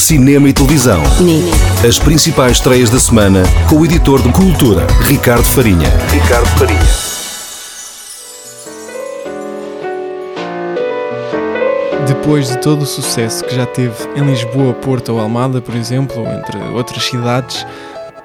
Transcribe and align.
cinema 0.00 0.48
e 0.48 0.52
televisão. 0.52 1.02
Nini. 1.20 1.50
As 1.86 1.98
principais 1.98 2.52
estreias 2.52 2.88
da 2.88 2.98
semana 2.98 3.42
com 3.68 3.76
o 3.76 3.84
editor 3.84 4.22
de 4.22 4.32
cultura, 4.32 4.86
Ricardo 5.02 5.44
Farinha. 5.44 5.88
Ricardo 6.10 6.46
Farinha. 6.58 6.80
Depois 12.06 12.48
de 12.48 12.58
todo 12.58 12.82
o 12.82 12.86
sucesso 12.86 13.44
que 13.44 13.54
já 13.54 13.66
teve 13.66 13.94
em 14.16 14.24
Lisboa, 14.24 14.72
Porto 14.72 15.12
ou 15.12 15.20
Almada, 15.20 15.60
por 15.60 15.76
exemplo, 15.76 16.26
entre 16.26 16.58
outras 16.74 17.04
cidades, 17.04 17.66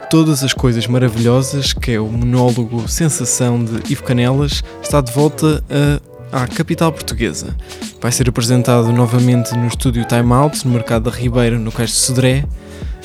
todas 0.09 0.43
as 0.43 0.53
coisas 0.53 0.87
maravilhosas, 0.87 1.73
que 1.73 1.91
é 1.91 1.99
o 1.99 2.07
monólogo 2.07 2.87
Sensação 2.87 3.63
de 3.63 3.91
Ivo 3.91 4.03
Canelas, 4.03 4.63
está 4.81 5.01
de 5.01 5.11
volta 5.11 5.63
a, 5.69 6.14
à 6.31 6.47
capital 6.47 6.91
portuguesa. 6.91 7.55
Vai 8.01 8.11
ser 8.11 8.29
apresentado 8.29 8.91
novamente 8.91 9.55
no 9.55 9.67
estúdio 9.67 10.05
Time 10.05 10.33
Out, 10.33 10.67
no 10.67 10.73
Mercado 10.73 11.09
da 11.09 11.15
Ribeira, 11.15 11.57
no 11.57 11.71
Cais 11.71 11.91
de 11.91 11.95
Sodré, 11.95 12.45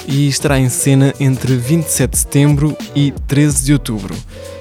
e 0.06 0.28
estará 0.28 0.59
em 0.59 0.69
cena 0.69 1.15
entre 1.20 1.56
27 1.56 2.11
de 2.11 2.19
setembro 2.19 2.77
e 2.95 3.12
13 3.27 3.64
de 3.64 3.73
outubro. 3.73 4.14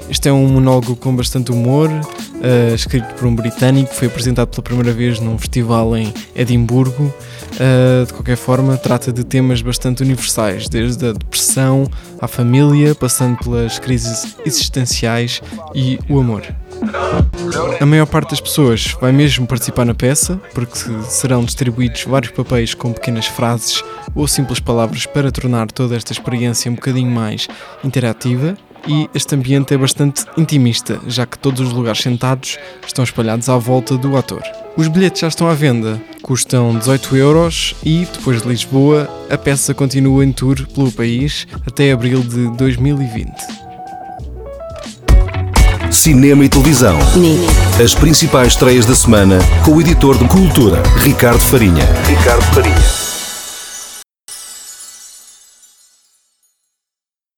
Este 0.10 0.28
é 0.28 0.34
um 0.34 0.48
monólogo 0.48 0.96
com 0.96 1.16
bastante 1.16 1.52
humor, 1.52 1.88
uh, 1.88 2.74
escrito 2.74 3.14
por 3.14 3.28
um 3.28 3.36
britânico, 3.36 3.94
foi 3.94 4.08
apresentado 4.08 4.48
pela 4.48 4.64
primeira 4.64 4.92
vez 4.92 5.20
num 5.20 5.38
festival 5.38 5.96
em 5.96 6.12
Edimburgo. 6.36 7.14
Uh, 7.54 8.06
de 8.08 8.14
qualquer 8.14 8.36
forma, 8.36 8.76
trata 8.76 9.14
de 9.14 9.24
temas 9.24 9.62
bastante 9.62 10.02
universais, 10.02 10.68
desde 10.68 11.10
a 11.10 11.14
depressão 11.14 11.88
à 12.20 12.28
família, 12.28 12.96
passando 12.96 13.38
pelas 13.38 13.78
crises 13.78 14.36
existenciais 14.44 15.44
e 15.76 16.00
o 16.10 16.20
amor. 16.20 16.44
A 17.80 17.86
maior 17.86 18.08
parte 18.08 18.32
das 18.32 18.42
pessoas 18.42 18.96
vai 19.00 19.12
mesmo 19.12 19.46
participar 19.46 19.86
na 19.86 19.94
peça, 19.94 20.42
porque 20.56 20.90
serão 21.08 21.44
distribuídos 21.44 22.04
vários 22.06 22.32
papéis 22.32 22.74
com 22.74 22.92
pequenas 22.94 23.28
frases 23.28 23.84
ou 24.16 24.28
simples 24.28 24.60
palavras 24.60 25.06
para 25.06 25.32
tornar 25.32 25.72
toda 25.72 25.96
esta 25.96 26.14
experiência 26.14 26.72
um 26.72 26.76
bocadinho 26.76 27.12
mais 27.12 27.48
interativa 27.84 28.58
e 28.88 29.10
este 29.14 29.36
ambiente 29.36 29.74
é 29.74 29.78
bastante 29.78 30.26
intimista, 30.38 31.00
já 31.08 31.26
que 31.26 31.38
todos 31.38 31.60
os 31.60 31.74
lugares 31.74 32.02
sentados 32.02 32.58
estão 32.86 33.04
espalhados 33.04 33.50
à 33.50 33.58
volta 33.58 33.98
do 33.98 34.18
ator. 34.18 34.42
Os 34.78 34.88
bilhetes 34.88 35.22
já 35.22 35.28
estão 35.28 35.50
à 35.50 35.54
venda, 35.54 36.02
custam 36.22 36.78
18 36.78 37.16
euros 37.18 37.76
e, 37.84 38.08
depois 38.14 38.42
de 38.42 38.48
Lisboa, 38.48 39.10
a 39.30 39.38
peça 39.38 39.74
continua 39.74 40.24
em 40.24 40.32
tour 40.32 40.66
pelo 40.74 40.92
país 40.92 41.48
até 41.68 41.92
abril 41.92 42.22
de 42.22 42.50
2020. 42.56 43.30
Cinema 45.92 46.46
e 46.46 46.50
televisão. 46.50 46.98
Nini. 47.16 47.48
As 47.84 47.96
principais 47.96 48.50
estreias 48.50 48.86
da 48.86 48.96
semana 48.96 49.40
com 49.66 49.72
o 49.72 49.82
editor 49.82 50.18
de 50.18 50.28
cultura, 50.28 50.82
Ricardo 51.00 51.40
Farinha. 51.40 51.86
Ricardo 52.08 52.44
Farinha. 52.54 53.09